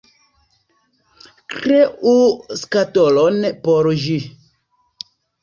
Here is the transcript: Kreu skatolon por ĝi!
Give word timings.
Kreu 1.55 2.15
skatolon 2.63 3.39
por 3.69 3.93
ĝi! 4.07 4.19